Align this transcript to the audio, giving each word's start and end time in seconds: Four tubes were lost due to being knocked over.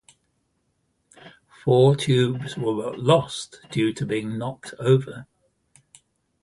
Four 1.63 1.95
tubes 1.95 2.57
were 2.57 2.97
lost 2.97 3.61
due 3.69 3.93
to 3.93 4.03
being 4.03 4.35
knocked 4.35 4.73
over. 4.79 5.27